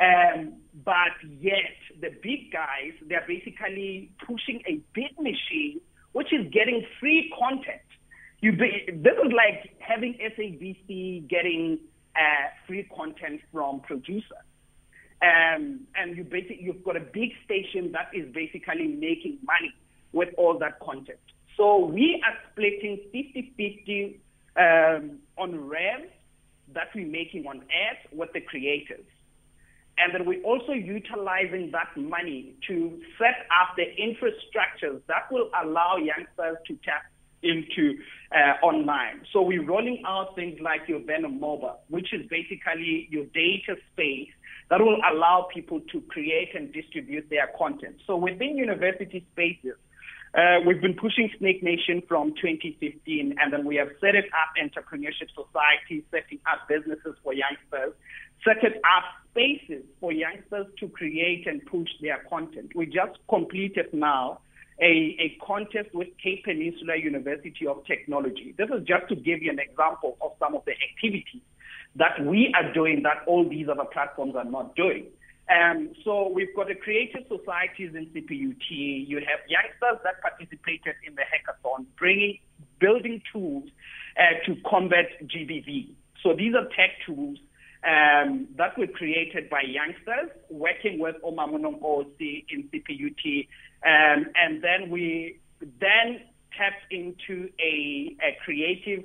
Um, 0.00 0.54
but 0.84 1.14
yet, 1.40 1.76
the 2.00 2.10
big 2.22 2.52
guys, 2.52 2.92
they're 3.08 3.24
basically 3.26 4.10
pushing 4.26 4.62
a 4.66 4.80
big 4.94 5.18
machine, 5.18 5.80
which 6.12 6.32
is 6.32 6.46
getting 6.52 6.86
free 6.98 7.32
content. 7.38 7.82
You 8.42 8.50
be, 8.50 8.88
this 8.88 9.12
is 9.24 9.32
like 9.32 9.70
having 9.78 10.14
SABC 10.14 11.28
getting 11.28 11.78
uh, 12.16 12.48
free 12.66 12.88
content 12.94 13.40
from 13.52 13.80
producers. 13.80 14.26
Um, 15.22 15.82
and 15.94 16.16
you 16.16 16.24
basically, 16.24 16.58
you've 16.60 16.82
got 16.82 16.96
a 16.96 17.00
big 17.00 17.30
station 17.44 17.92
that 17.92 18.10
is 18.12 18.26
basically 18.34 18.88
making 18.88 19.38
money 19.44 19.72
with 20.12 20.30
all 20.36 20.58
that 20.58 20.80
content. 20.80 21.20
So 21.56 21.86
we 21.86 22.20
are 22.26 22.34
splitting 22.50 22.98
50-50 23.14 24.18
um, 24.56 25.18
on 25.38 25.68
revs 25.68 26.10
that 26.74 26.88
we're 26.96 27.06
making 27.06 27.46
on 27.46 27.58
ads 27.58 28.00
with 28.12 28.32
the 28.32 28.40
creators. 28.40 29.04
And 29.98 30.12
then 30.12 30.24
we're 30.26 30.42
also 30.42 30.72
utilizing 30.72 31.70
that 31.70 31.96
money 31.96 32.54
to 32.66 33.00
set 33.18 33.46
up 33.62 33.76
the 33.76 33.84
infrastructures 34.02 35.00
that 35.06 35.30
will 35.30 35.48
allow 35.62 35.96
youngsters 35.96 36.56
to 36.66 36.74
tap 36.84 37.04
into 37.42 37.98
uh, 38.32 38.64
online. 38.64 39.22
So 39.32 39.42
we're 39.42 39.64
rolling 39.64 40.02
out 40.06 40.34
things 40.34 40.58
like 40.60 40.82
your 40.88 41.00
Venom 41.00 41.40
Mobile, 41.40 41.80
which 41.88 42.12
is 42.12 42.26
basically 42.28 43.08
your 43.10 43.24
data 43.26 43.76
space 43.92 44.30
that 44.70 44.80
will 44.80 44.98
allow 45.12 45.48
people 45.52 45.80
to 45.92 46.00
create 46.02 46.54
and 46.54 46.72
distribute 46.72 47.28
their 47.28 47.50
content. 47.58 47.96
So 48.06 48.16
within 48.16 48.56
university 48.56 49.26
spaces, 49.32 49.76
uh, 50.34 50.60
we've 50.66 50.80
been 50.80 50.94
pushing 50.94 51.28
Snake 51.38 51.62
Nation 51.62 52.02
from 52.08 52.30
2015, 52.40 53.34
and 53.38 53.52
then 53.52 53.66
we 53.66 53.76
have 53.76 53.88
set 54.00 54.14
it 54.14 54.24
up 54.32 54.56
entrepreneurship 54.56 55.28
society, 55.28 56.04
setting 56.10 56.38
up 56.50 56.66
businesses 56.68 57.14
for 57.22 57.34
youngsters, 57.34 57.92
set 58.42 58.64
up 58.64 59.04
spaces 59.30 59.84
for 60.00 60.10
youngsters 60.10 60.66
to 60.78 60.88
create 60.88 61.46
and 61.46 61.64
push 61.66 61.88
their 62.00 62.24
content. 62.30 62.72
We 62.74 62.86
just 62.86 63.18
completed 63.28 63.92
now 63.92 64.40
a, 64.80 65.16
a 65.20 65.38
contest 65.44 65.94
with 65.94 66.08
Cape 66.22 66.44
Peninsula 66.44 66.96
University 66.96 67.66
of 67.66 67.84
Technology. 67.86 68.54
This 68.56 68.68
is 68.70 68.86
just 68.86 69.08
to 69.08 69.16
give 69.16 69.42
you 69.42 69.50
an 69.50 69.58
example 69.58 70.16
of 70.20 70.32
some 70.38 70.54
of 70.54 70.64
the 70.64 70.72
activities 70.72 71.42
that 71.96 72.24
we 72.24 72.54
are 72.56 72.72
doing 72.72 73.02
that 73.02 73.22
all 73.26 73.48
these 73.48 73.68
other 73.68 73.84
platforms 73.92 74.34
are 74.36 74.44
not 74.44 74.74
doing. 74.74 75.06
Um, 75.50 75.90
so 76.04 76.28
we've 76.28 76.54
got 76.56 76.68
the 76.68 76.74
creative 76.74 77.22
societies 77.28 77.94
in 77.94 78.06
CPUT. 78.06 79.08
You 79.08 79.18
have 79.18 79.40
youngsters 79.48 80.00
that 80.04 80.22
participated 80.22 80.94
in 81.06 81.14
the 81.14 81.22
hackathon, 81.22 81.84
bringing 81.98 82.38
building 82.80 83.20
tools 83.32 83.64
uh, 84.16 84.44
to 84.46 84.56
combat 84.68 85.06
GBV. 85.24 85.90
So 86.22 86.34
these 86.34 86.54
are 86.54 86.64
tech 86.76 86.90
tools 87.04 87.38
um, 87.84 88.48
that 88.56 88.78
were 88.78 88.86
created 88.86 89.50
by 89.50 89.62
youngsters 89.66 90.30
working 90.50 90.98
with 90.98 91.16
Omamunonkosi 91.24 92.44
in 92.48 92.68
CPUT. 92.72 93.48
Um, 93.84 94.26
and 94.36 94.62
then 94.62 94.90
we 94.90 95.40
then 95.60 96.20
tapped 96.56 96.90
into 96.90 97.48
a, 97.60 98.16
a 98.22 98.36
creative 98.44 99.04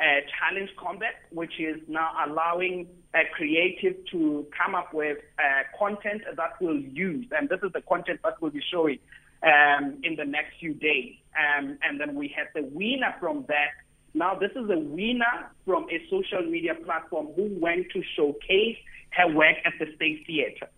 uh, 0.00 0.20
challenge 0.38 0.70
combat, 0.78 1.14
which 1.30 1.58
is 1.58 1.76
now 1.88 2.10
allowing 2.26 2.86
a 3.14 3.22
creative 3.34 3.96
to 4.12 4.46
come 4.56 4.74
up 4.74 4.92
with 4.92 5.18
uh, 5.38 5.62
content 5.78 6.22
that 6.36 6.50
we'll 6.60 6.80
use, 6.80 7.26
and 7.36 7.48
this 7.48 7.60
is 7.62 7.72
the 7.72 7.80
content 7.82 8.20
that 8.22 8.34
we'll 8.40 8.50
be 8.50 8.62
showing 8.70 8.98
um, 9.42 9.98
in 10.02 10.16
the 10.16 10.24
next 10.24 10.58
few 10.60 10.74
days. 10.74 11.14
Um, 11.36 11.78
and 11.82 12.00
then 12.00 12.14
we 12.14 12.34
have 12.36 12.48
the 12.54 12.68
winner 12.74 13.14
from 13.20 13.44
that. 13.48 13.70
Now, 14.14 14.34
this 14.34 14.50
is 14.52 14.68
a 14.70 14.78
winner 14.78 15.50
from 15.64 15.86
a 15.90 16.00
social 16.10 16.42
media 16.48 16.74
platform 16.74 17.28
who 17.36 17.50
went 17.60 17.86
to 17.92 18.02
showcase 18.16 18.76
her 19.10 19.34
work 19.34 19.56
at 19.64 19.74
the 19.78 19.86
State 19.96 20.24
Theatre. 20.26 20.68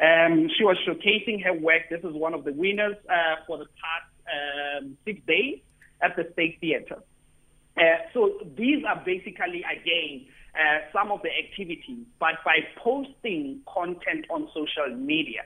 Um, 0.00 0.48
she 0.56 0.64
was 0.64 0.76
showcasing 0.86 1.44
her 1.44 1.52
work. 1.52 1.82
This 1.90 2.00
is 2.00 2.14
one 2.14 2.34
of 2.34 2.44
the 2.44 2.52
winners 2.52 2.96
uh, 3.08 3.36
for 3.46 3.58
the 3.58 3.66
past 3.66 4.82
um, 4.82 4.96
six 5.04 5.20
days 5.26 5.60
at 6.02 6.16
the 6.16 6.28
State 6.32 6.58
Theatre. 6.60 7.02
Uh, 7.76 7.82
so 8.12 8.32
these 8.56 8.84
are 8.84 9.02
basically, 9.04 9.64
again, 9.64 10.26
uh, 10.54 10.78
some 10.92 11.10
of 11.10 11.20
the 11.22 11.30
activities. 11.30 12.06
But 12.18 12.42
by 12.44 12.58
posting 12.82 13.60
content 13.72 14.26
on 14.30 14.48
social 14.54 14.96
media, 14.96 15.42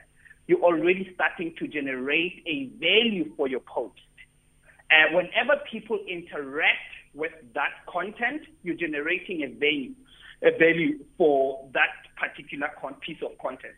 you're 0.47 0.61
already 0.61 1.11
starting 1.13 1.53
to 1.59 1.67
generate 1.67 2.43
a 2.47 2.69
value 2.79 3.31
for 3.37 3.47
your 3.47 3.61
post. 3.61 3.99
Uh, 4.89 5.13
whenever 5.15 5.61
people 5.71 5.99
interact 6.07 6.89
with 7.13 7.31
that 7.53 7.85
content, 7.87 8.41
you're 8.63 8.75
generating 8.75 9.43
a 9.43 9.47
value, 9.47 9.93
a 10.41 10.57
value 10.57 11.05
for 11.17 11.67
that 11.73 11.93
particular 12.17 12.69
con- 12.81 12.95
piece 13.05 13.21
of 13.23 13.37
content. 13.37 13.75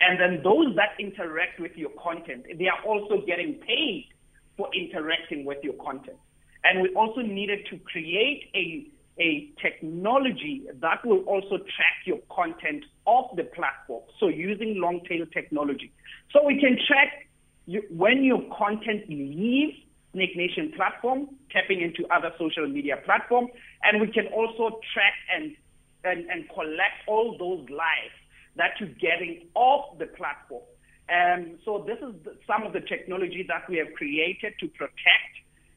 And 0.00 0.20
then 0.20 0.42
those 0.42 0.74
that 0.76 0.98
interact 0.98 1.60
with 1.60 1.72
your 1.76 1.90
content, 2.02 2.46
they 2.58 2.66
are 2.68 2.82
also 2.84 3.24
getting 3.26 3.54
paid 3.66 4.08
for 4.56 4.68
interacting 4.74 5.44
with 5.44 5.58
your 5.62 5.74
content. 5.74 6.18
And 6.64 6.82
we 6.82 6.88
also 6.94 7.20
needed 7.20 7.66
to 7.70 7.78
create 7.78 8.50
a, 8.54 8.86
a 9.20 9.50
technology 9.60 10.64
that 10.80 11.04
will 11.04 11.20
also 11.20 11.58
track 11.58 11.96
your 12.06 12.18
content 12.30 12.84
off 13.04 13.36
the 13.36 13.44
platform. 13.44 14.02
So 14.18 14.28
using 14.28 14.80
long 14.80 15.00
tail 15.08 15.26
technology. 15.32 15.92
So 16.32 16.44
we 16.44 16.58
can 16.60 16.78
track 16.86 17.28
you, 17.66 17.82
when 17.90 18.24
your 18.24 18.42
content 18.56 19.08
leaves 19.08 19.76
Snake 20.12 20.36
Nation 20.36 20.72
platform, 20.76 21.28
tapping 21.50 21.80
into 21.80 22.06
other 22.12 22.30
social 22.38 22.68
media 22.68 22.96
platforms, 23.04 23.50
and 23.82 24.00
we 24.00 24.06
can 24.06 24.26
also 24.28 24.80
track 24.92 25.14
and, 25.34 25.56
and, 26.04 26.30
and 26.30 26.48
collect 26.50 27.02
all 27.08 27.36
those 27.38 27.68
lives 27.68 28.14
that 28.56 28.72
you're 28.78 28.88
getting 29.00 29.48
off 29.54 29.98
the 29.98 30.06
platform. 30.06 30.62
Um, 31.08 31.58
so 31.64 31.84
this 31.86 31.98
is 31.98 32.14
the, 32.24 32.36
some 32.46 32.62
of 32.64 32.72
the 32.72 32.80
technology 32.80 33.44
that 33.48 33.68
we 33.68 33.76
have 33.76 33.92
created 33.94 34.54
to 34.60 34.68
protect 34.68 35.34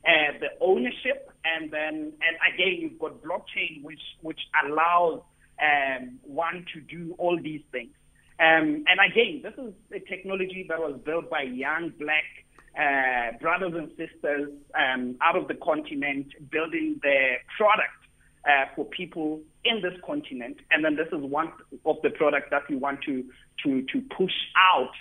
uh, 0.07 0.39
the 0.39 0.47
ownership, 0.61 1.29
and 1.43 1.69
then 1.69 2.13
and 2.23 2.53
again 2.53 2.77
you've 2.79 2.99
got 2.99 3.21
blockchain, 3.21 3.83
which 3.83 4.01
which 4.21 4.39
allows 4.63 5.21
um, 5.61 6.19
one 6.23 6.65
to 6.73 6.79
do 6.81 7.13
all 7.17 7.37
these 7.41 7.61
things. 7.71 7.91
Um, 8.39 8.85
and 8.87 8.99
again, 9.11 9.41
this 9.43 9.53
is 9.57 9.73
a 9.91 9.99
technology 10.07 10.65
that 10.69 10.79
was 10.79 10.99
built 11.03 11.29
by 11.29 11.41
young 11.41 11.91
black 11.99 12.23
uh, 12.77 13.37
brothers 13.41 13.73
and 13.75 13.89
sisters 13.97 14.49
um, 14.75 15.17
out 15.21 15.35
of 15.35 15.47
the 15.47 15.55
continent, 15.55 16.27
building 16.51 16.99
their 17.01 17.39
product 17.57 17.97
uh, 18.47 18.65
for 18.75 18.85
people 18.85 19.41
in 19.67 19.81
this 19.81 19.99
continent. 20.05 20.57
And 20.71 20.83
then 20.83 20.95
this 20.95 21.07
is 21.07 21.21
one 21.21 21.51
of 21.85 21.97
the 22.03 22.09
products 22.09 22.47
that 22.51 22.63
we 22.69 22.75
want 22.75 23.01
to 23.03 23.25
to 23.63 23.81
to 23.83 24.01
push 24.15 24.33
out 24.55 24.91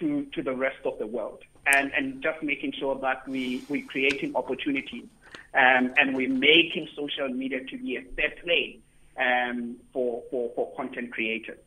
to 0.00 0.24
to 0.34 0.42
the 0.42 0.54
rest 0.54 0.78
of 0.84 0.98
the 0.98 1.06
world 1.06 1.40
and, 1.66 1.92
and 1.96 2.22
just 2.22 2.42
making 2.42 2.72
sure 2.72 2.98
that 3.00 3.26
we, 3.28 3.62
we're 3.68 3.86
creating 3.86 4.34
opportunities 4.36 5.04
um, 5.54 5.94
and 5.96 6.14
we're 6.14 6.28
making 6.28 6.88
social 6.96 7.28
media 7.28 7.64
to 7.64 7.78
be 7.78 7.96
a 7.96 8.02
fair 8.16 8.32
play 8.42 8.78
um, 9.18 9.76
for, 9.92 10.22
for, 10.30 10.50
for 10.54 10.74
content 10.76 11.12
creators. 11.12 11.58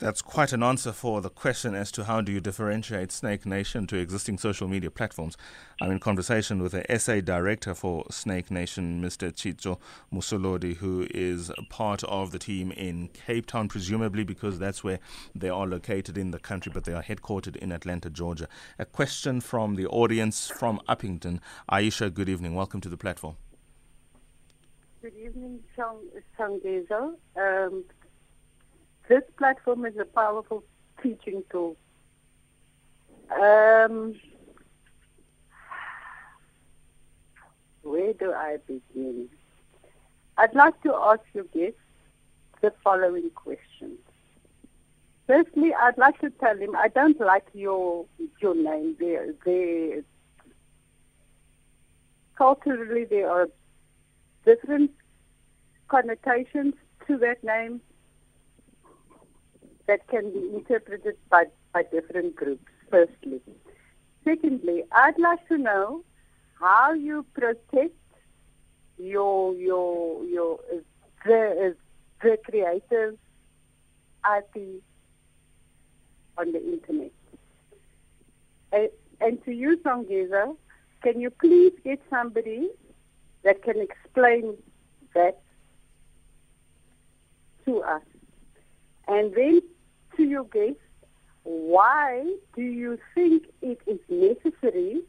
That's 0.00 0.22
quite 0.22 0.52
an 0.52 0.64
answer 0.64 0.90
for 0.90 1.20
the 1.20 1.30
question 1.30 1.76
as 1.76 1.92
to 1.92 2.02
how 2.04 2.20
do 2.20 2.32
you 2.32 2.40
differentiate 2.40 3.12
Snake 3.12 3.46
Nation 3.46 3.86
to 3.86 3.96
existing 3.96 4.38
social 4.38 4.66
media 4.66 4.90
platforms. 4.90 5.36
I'm 5.80 5.92
in 5.92 6.00
conversation 6.00 6.60
with 6.60 6.72
the 6.72 6.98
SA 6.98 7.20
director 7.20 7.74
for 7.74 8.04
Snake 8.10 8.50
Nation, 8.50 9.00
Mr. 9.00 9.30
Tshitso 9.30 9.78
Mosolodi, 10.12 10.78
who 10.78 11.06
is 11.14 11.52
part 11.68 12.02
of 12.04 12.32
the 12.32 12.40
team 12.40 12.72
in 12.72 13.06
Cape 13.06 13.46
Town, 13.46 13.68
presumably 13.68 14.24
because 14.24 14.58
that's 14.58 14.82
where 14.82 14.98
they 15.32 15.48
are 15.48 15.64
located 15.64 16.18
in 16.18 16.32
the 16.32 16.40
country, 16.40 16.72
but 16.74 16.82
they 16.82 16.92
are 16.92 17.02
headquartered 17.04 17.54
in 17.54 17.70
Atlanta, 17.70 18.10
Georgia. 18.10 18.48
A 18.80 18.84
question 18.84 19.40
from 19.40 19.76
the 19.76 19.86
audience 19.86 20.48
from 20.48 20.80
Upington. 20.88 21.38
Aisha, 21.70 22.12
good 22.12 22.28
evening. 22.28 22.56
Welcome 22.56 22.80
to 22.80 22.88
the 22.88 22.96
platform. 22.96 23.36
Good 25.00 25.14
evening, 25.24 25.60
Songezo. 26.36 27.14
Um, 27.36 27.84
this 29.08 29.22
platform 29.36 29.84
is 29.84 29.96
a 29.98 30.04
powerful 30.04 30.64
teaching 31.02 31.42
tool. 31.50 31.76
Um, 33.30 34.14
where 37.82 38.12
do 38.14 38.32
I 38.32 38.58
begin? 38.66 39.28
I'd 40.36 40.54
like 40.54 40.80
to 40.82 40.94
ask 40.94 41.20
your 41.32 41.44
guest 41.44 41.76
the 42.60 42.72
following 42.82 43.30
questions. 43.34 43.98
Firstly, 45.26 45.72
I'd 45.74 45.98
like 45.98 46.18
to 46.20 46.30
tell 46.30 46.56
him 46.56 46.76
I 46.76 46.88
don't 46.88 47.18
like 47.20 47.46
your 47.52 48.06
your 48.40 48.54
name. 48.54 48.96
There, 48.98 49.34
there. 49.44 50.02
Culturally, 52.36 53.04
there 53.04 53.30
are 53.30 53.48
different 54.44 54.90
connotations 55.88 56.74
to 57.06 57.16
that 57.18 57.42
name 57.44 57.80
that 59.86 60.06
can 60.08 60.32
be 60.32 60.50
interpreted 60.54 61.16
by, 61.30 61.44
by 61.72 61.82
different 61.82 62.36
groups, 62.36 62.64
firstly. 62.90 63.40
Secondly, 64.24 64.84
I'd 64.92 65.18
like 65.18 65.46
to 65.48 65.58
know 65.58 66.02
how 66.58 66.92
you 66.92 67.26
protect 67.34 67.94
your 68.96 69.54
your 69.54 70.24
your 70.24 70.60
uh, 70.72 70.76
the, 71.26 71.72
uh, 71.72 71.74
the 72.22 72.38
creative 72.44 73.18
IP 74.36 74.82
on 76.38 76.52
the 76.52 76.62
internet. 76.62 77.10
And, 78.72 78.88
and 79.20 79.44
to 79.44 79.52
you, 79.52 79.78
Songezo, 79.84 80.56
can 81.02 81.20
you 81.20 81.30
please 81.30 81.72
get 81.84 82.00
somebody 82.08 82.70
that 83.42 83.62
can 83.62 83.80
explain 83.80 84.56
that 85.14 85.40
to 87.66 87.82
us? 87.82 88.02
And 89.08 89.34
then 89.34 89.60
to 90.16 90.24
your 90.24 90.44
guest, 90.44 90.76
why 91.42 92.24
do 92.56 92.62
you 92.62 92.98
think 93.14 93.44
it 93.60 93.80
is 93.86 93.98
necessary 94.08 95.02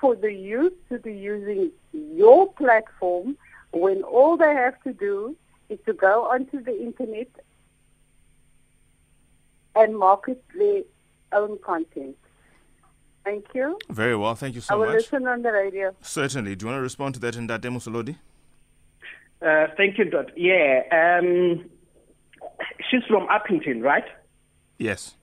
for 0.00 0.14
the 0.14 0.32
youth 0.32 0.72
to 0.90 0.98
be 0.98 1.14
using 1.14 1.70
your 1.92 2.52
platform 2.52 3.36
when 3.72 4.02
all 4.02 4.36
they 4.36 4.52
have 4.52 4.80
to 4.82 4.92
do 4.92 5.36
is 5.68 5.78
to 5.86 5.92
go 5.92 6.24
onto 6.24 6.62
the 6.62 6.78
internet 6.82 7.28
and 9.74 9.96
market 9.96 10.42
their 10.56 10.82
own 11.32 11.58
content? 11.58 12.16
Thank 13.24 13.46
you. 13.54 13.78
Very 13.88 14.16
well. 14.16 14.34
Thank 14.34 14.54
you 14.54 14.60
so 14.60 14.76
much. 14.76 14.76
I 14.76 14.86
will 14.86 14.92
much. 14.94 15.02
listen 15.02 15.26
on 15.28 15.42
the 15.42 15.52
radio. 15.52 15.94
Certainly. 16.00 16.56
Do 16.56 16.64
you 16.64 16.68
want 16.68 16.78
to 16.78 16.82
respond 16.82 17.14
to 17.14 17.20
that 17.20 17.36
in 17.36 17.46
Ndate 17.46 17.70
Mosolodi? 17.70 18.16
Uh, 19.42 19.66
thank 19.76 19.98
you, 19.98 20.04
Dot. 20.04 20.36
Yeah. 20.36 20.82
Um, 20.90 21.64
she's 22.90 23.04
from 23.08 23.28
Upington, 23.28 23.82
right? 23.82 24.04
Yes. 24.78 25.14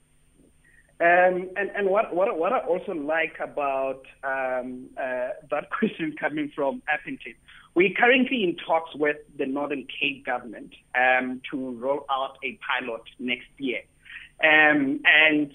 Um, 0.99 1.51
and 1.55 1.69
and 1.75 1.89
what, 1.89 2.15
what 2.15 2.39
what 2.39 2.53
I 2.53 2.59
also 2.59 2.93
like 2.93 3.35
about 3.39 4.01
um, 4.23 4.87
uh, 4.97 5.29
that 5.51 5.69
question 5.77 6.15
coming 6.19 6.51
from 6.55 6.81
Upington, 6.91 7.35
we're 7.75 7.93
currently 7.93 8.43
in 8.43 8.55
talks 8.55 8.95
with 8.95 9.17
the 9.37 9.45
Northern 9.45 9.85
Cape 9.99 10.25
government 10.25 10.73
um, 10.95 11.41
to 11.51 11.71
roll 11.77 12.05
out 12.09 12.37
a 12.43 12.57
pilot 12.67 13.03
next 13.19 13.49
year. 13.59 13.81
Um, 14.43 15.01
and 15.05 15.51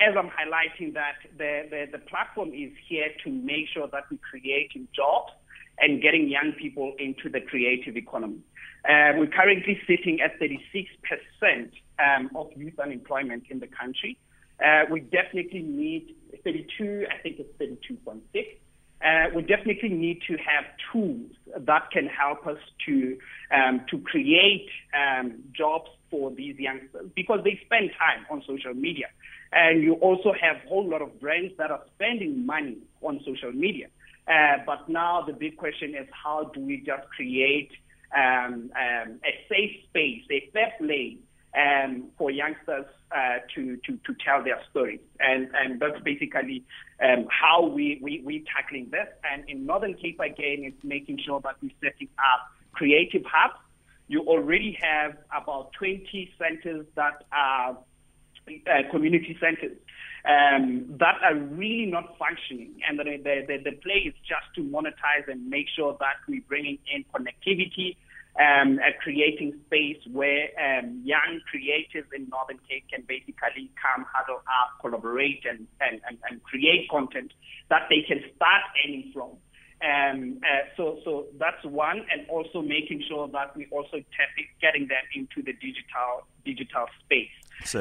as 0.00 0.14
I'm 0.16 0.30
highlighting 0.30 0.94
that, 0.94 1.16
the, 1.36 1.66
the, 1.70 1.86
the 1.92 1.98
platform 1.98 2.50
is 2.50 2.70
here 2.88 3.08
to 3.24 3.30
make 3.30 3.66
sure 3.72 3.86
that 3.88 4.04
we're 4.10 4.18
creating 4.18 4.88
jobs 4.94 5.32
and 5.78 6.02
getting 6.02 6.28
young 6.28 6.52
people 6.58 6.94
into 6.98 7.28
the 7.28 7.40
creative 7.40 7.96
economy. 7.96 8.38
Uh, 8.84 9.12
we're 9.16 9.28
currently 9.28 9.80
sitting 9.86 10.20
at 10.20 10.40
36% 10.40 11.70
um, 11.98 12.30
of 12.34 12.48
youth 12.56 12.78
unemployment 12.80 13.44
in 13.50 13.60
the 13.60 13.68
country. 13.68 14.18
Uh, 14.62 14.82
we 14.90 15.00
definitely 15.00 15.62
need 15.62 16.14
32, 16.44 17.06
I 17.10 17.22
think 17.22 17.38
it's 17.38 17.52
32.6. 17.58 18.20
Uh, 19.04 19.30
we 19.34 19.42
definitely 19.42 19.88
need 19.88 20.20
to 20.28 20.36
have 20.36 20.64
tools 20.92 21.30
that 21.58 21.90
can 21.90 22.06
help 22.06 22.46
us 22.46 22.58
to 22.86 23.18
um, 23.52 23.80
to 23.90 23.98
create 23.98 24.68
um, 24.94 25.42
jobs 25.52 25.90
for 26.08 26.30
these 26.30 26.56
youngsters 26.56 27.10
because 27.16 27.40
they 27.42 27.60
spend 27.64 27.90
time 27.98 28.24
on 28.30 28.44
social 28.46 28.74
media, 28.74 29.06
and 29.52 29.82
you 29.82 29.94
also 29.94 30.32
have 30.40 30.56
a 30.64 30.68
whole 30.68 30.88
lot 30.88 31.02
of 31.02 31.20
brands 31.20 31.52
that 31.58 31.72
are 31.72 31.82
spending 31.96 32.46
money 32.46 32.78
on 33.02 33.20
social 33.26 33.50
media. 33.50 33.88
Uh, 34.28 34.58
but 34.64 34.88
now 34.88 35.20
the 35.26 35.32
big 35.32 35.56
question 35.56 35.96
is 35.96 36.06
how 36.12 36.44
do 36.54 36.60
we 36.60 36.76
just 36.76 37.08
create 37.16 37.72
um, 38.16 38.70
um, 38.76 39.20
a 39.24 39.44
safe 39.48 39.84
space, 39.88 40.22
a 40.30 40.50
fair 40.52 40.72
lane 40.80 41.20
um, 41.56 42.08
for 42.16 42.30
youngsters 42.30 42.86
uh, 43.14 43.38
to, 43.54 43.76
to, 43.86 43.98
to 44.06 44.14
tell 44.24 44.42
their 44.42 44.60
stories. 44.70 45.00
And, 45.20 45.48
and 45.54 45.80
that's 45.80 46.00
basically 46.02 46.64
um, 47.02 47.26
how 47.30 47.66
we, 47.66 47.98
we, 48.02 48.22
we're 48.24 48.44
tackling 48.56 48.88
this. 48.90 49.08
And 49.30 49.48
in 49.48 49.66
Northern 49.66 49.94
Cape, 49.94 50.20
again, 50.20 50.64
it's 50.64 50.82
making 50.82 51.20
sure 51.24 51.40
that 51.40 51.56
we're 51.62 51.70
setting 51.82 52.08
up 52.18 52.48
creative 52.72 53.22
hubs. 53.26 53.58
You 54.08 54.20
already 54.22 54.78
have 54.80 55.16
about 55.34 55.72
20 55.74 56.32
centers 56.38 56.86
that 56.96 57.24
are 57.32 57.78
uh, 58.48 58.90
community 58.90 59.36
centers 59.40 59.76
um, 60.24 60.86
that 60.98 61.16
are 61.22 61.34
really 61.34 61.86
not 61.86 62.16
functioning. 62.18 62.74
And 62.88 62.98
the, 62.98 63.04
the, 63.04 63.44
the, 63.46 63.70
the 63.70 63.76
play 63.76 64.04
is 64.06 64.14
just 64.26 64.46
to 64.56 64.62
monetize 64.62 65.28
and 65.28 65.48
make 65.48 65.66
sure 65.74 65.96
that 66.00 66.16
we're 66.28 66.42
bringing 66.48 66.78
in 66.92 67.04
connectivity 67.14 67.96
um, 68.40 68.78
uh, 68.78 68.92
creating 69.02 69.60
space 69.66 69.98
where 70.10 70.48
um, 70.58 71.02
young 71.04 71.40
creatives 71.52 72.08
in 72.14 72.28
Northern 72.30 72.58
Cape 72.68 72.84
can 72.90 73.04
basically 73.06 73.70
come, 73.80 74.06
huddle 74.10 74.40
up, 74.46 74.80
collaborate, 74.80 75.44
and, 75.48 75.66
and, 75.80 76.00
and, 76.08 76.18
and 76.30 76.42
create 76.42 76.88
content 76.88 77.32
that 77.68 77.82
they 77.90 78.02
can 78.06 78.22
start 78.36 78.62
earning 78.84 79.10
from. 79.12 79.30
Um, 79.82 80.40
uh, 80.44 80.68
so, 80.76 80.98
so 81.04 81.26
that's 81.38 81.62
one, 81.64 82.06
and 82.10 82.28
also 82.28 82.62
making 82.62 83.02
sure 83.08 83.28
that 83.28 83.56
we 83.56 83.66
also 83.70 83.96
tap 83.96 84.30
getting 84.60 84.86
them 84.86 85.02
into 85.14 85.42
the 85.42 85.52
digital 85.52 86.26
digital 86.44 86.86
space. 87.04 87.34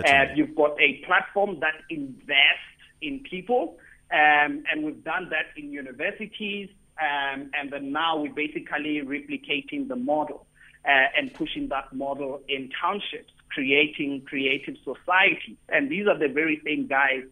Uh, 0.03 0.33
you've 0.35 0.55
got 0.55 0.71
a 0.81 1.03
platform 1.05 1.59
that 1.59 1.75
invests 1.89 2.81
in 3.01 3.19
people, 3.19 3.77
um, 4.11 4.63
and 4.71 4.83
we've 4.83 5.03
done 5.03 5.29
that 5.29 5.53
in 5.55 5.71
universities, 5.71 6.69
um, 7.01 7.49
and 7.53 7.71
then 7.71 7.91
now 7.91 8.17
we're 8.17 8.33
basically 8.33 9.01
replicating 9.03 9.87
the 9.87 9.95
model 9.95 10.45
uh, 10.85 11.17
and 11.17 11.33
pushing 11.33 11.67
that 11.69 11.91
model 11.93 12.41
in 12.47 12.69
townships, 12.79 13.33
creating 13.49 14.21
creative 14.27 14.75
societies. 14.83 15.57
And 15.69 15.89
these 15.89 16.05
are 16.07 16.17
the 16.17 16.27
very 16.27 16.61
same 16.63 16.87
guys 16.87 17.23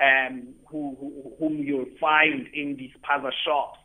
um, 0.00 0.54
who, 0.66 0.96
who, 0.98 1.32
whom 1.38 1.58
you'll 1.58 1.92
find 2.00 2.46
in 2.54 2.76
these 2.76 2.92
puzzle 3.02 3.30
shops. 3.44 3.78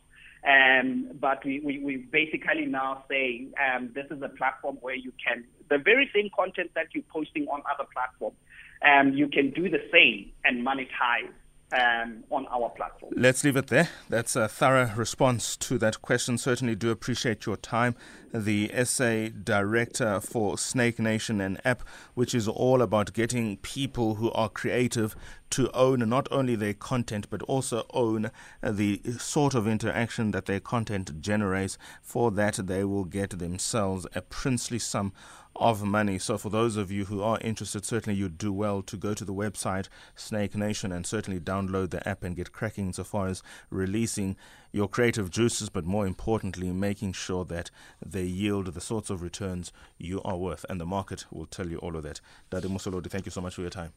Um, 0.46 1.10
but 1.18 1.44
we, 1.44 1.60
we, 1.60 1.78
we 1.78 1.96
basically 1.96 2.66
now 2.66 3.04
say 3.08 3.48
um, 3.58 3.90
this 3.94 4.06
is 4.10 4.22
a 4.22 4.28
platform 4.28 4.76
where 4.80 4.94
you 4.94 5.12
can, 5.24 5.44
the 5.70 5.78
very 5.78 6.10
same 6.14 6.28
content 6.36 6.70
that 6.74 6.88
you're 6.94 7.04
posting 7.10 7.46
on 7.48 7.62
other 7.72 7.88
platforms, 7.92 8.36
um, 8.82 9.14
you 9.14 9.28
can 9.28 9.50
do 9.50 9.70
the 9.70 9.80
same 9.90 10.32
and 10.44 10.66
monetize 10.66 11.32
um, 11.72 12.24
on 12.30 12.46
our 12.48 12.68
platform. 12.70 13.12
Let's 13.16 13.42
leave 13.44 13.56
it 13.56 13.68
there. 13.68 13.88
That's 14.08 14.36
a 14.36 14.48
thorough 14.48 14.90
response 14.96 15.56
to 15.58 15.78
that 15.78 16.02
question. 16.02 16.38
Certainly 16.38 16.76
do 16.76 16.90
appreciate 16.90 17.46
your 17.46 17.56
time. 17.56 17.96
The 18.32 18.70
SA 18.84 19.28
director 19.42 20.20
for 20.20 20.58
Snake 20.58 20.98
Nation, 20.98 21.40
an 21.40 21.58
app 21.64 21.82
which 22.14 22.34
is 22.34 22.48
all 22.48 22.82
about 22.82 23.12
getting 23.12 23.56
people 23.58 24.16
who 24.16 24.30
are 24.32 24.48
creative 24.48 25.14
to 25.50 25.70
own 25.70 26.08
not 26.08 26.26
only 26.32 26.56
their 26.56 26.74
content 26.74 27.28
but 27.30 27.40
also 27.42 27.86
own 27.92 28.30
the 28.60 29.00
sort 29.18 29.54
of 29.54 29.68
interaction 29.68 30.32
that 30.32 30.46
their 30.46 30.58
content 30.58 31.20
generates. 31.20 31.78
For 32.02 32.30
that, 32.32 32.54
they 32.54 32.84
will 32.84 33.04
get 33.04 33.38
themselves 33.38 34.06
a 34.14 34.20
princely 34.20 34.80
sum 34.80 35.12
of 35.56 35.82
money. 35.82 36.18
So, 36.18 36.38
for 36.38 36.50
those 36.50 36.76
of 36.76 36.90
you 36.90 37.06
who 37.06 37.22
are 37.22 37.38
interested, 37.40 37.84
certainly 37.84 38.18
you'd 38.18 38.38
do 38.38 38.52
well 38.52 38.82
to 38.82 38.96
go 38.96 39.14
to 39.14 39.24
the 39.24 39.34
website 39.34 39.88
Snake 40.14 40.54
Nation 40.54 40.92
and 40.92 41.06
certainly 41.06 41.40
download 41.40 41.90
the 41.90 42.06
app 42.08 42.22
and 42.22 42.36
get 42.36 42.52
cracking 42.52 42.92
so 42.92 43.04
far 43.04 43.28
as 43.28 43.42
releasing 43.70 44.36
your 44.72 44.88
creative 44.88 45.30
juices, 45.30 45.68
but 45.68 45.84
more 45.84 46.06
importantly, 46.06 46.70
making 46.72 47.12
sure 47.12 47.44
that 47.44 47.70
they 48.04 48.24
yield 48.24 48.66
the 48.66 48.80
sorts 48.80 49.10
of 49.10 49.22
returns 49.22 49.72
you 49.98 50.20
are 50.22 50.36
worth. 50.36 50.66
And 50.68 50.80
the 50.80 50.86
market 50.86 51.26
will 51.30 51.46
tell 51.46 51.68
you 51.68 51.78
all 51.78 51.96
of 51.96 52.02
that. 52.02 52.20
Dade 52.50 52.64
Mosolodi, 52.64 53.08
thank 53.08 53.24
you 53.26 53.30
so 53.30 53.40
much 53.40 53.54
for 53.54 53.60
your 53.60 53.70
time. 53.70 53.92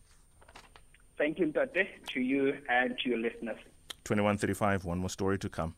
Thank 1.17 1.39
you, 1.39 1.51
Tate, 1.51 1.87
to 2.13 2.19
you 2.19 2.53
and 2.69 2.97
to 2.99 3.09
your 3.09 3.17
listeners. 3.17 3.57
2135, 4.03 4.85
one 4.85 4.99
more 4.99 5.09
story 5.09 5.39
to 5.39 5.49
come. 5.49 5.75